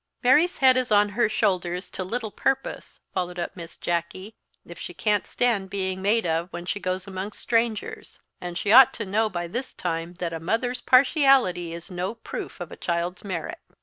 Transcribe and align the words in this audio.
"Mary's 0.23 0.57
head 0.57 0.77
is 0.77 0.91
on 0.91 1.09
her 1.09 1.29
shoulders 1.29 1.91
to 1.91 2.03
little 2.03 2.31
purpose," 2.31 2.99
followed 3.13 3.37
up 3.37 3.55
Miss 3.55 3.77
Jacky, 3.77 4.33
"if 4.65 4.79
she 4.79 4.95
can't 4.95 5.27
stand 5.27 5.69
being 5.69 6.01
made 6.01 6.25
of 6.25 6.51
when 6.51 6.65
she 6.65 6.79
goes 6.79 7.05
amongst 7.05 7.39
strangers; 7.39 8.17
and 8.41 8.57
she 8.57 8.71
ought 8.71 8.95
to 8.95 9.05
know 9.05 9.29
by 9.29 9.45
this 9.45 9.75
time 9.75 10.15
that 10.15 10.33
a 10.33 10.39
mother's 10.39 10.81
partiality 10.81 11.71
is 11.71 11.91
no 11.91 12.15
proof 12.15 12.59
of 12.59 12.71
a 12.71 12.77
child's 12.77 13.23
merit." 13.23 13.59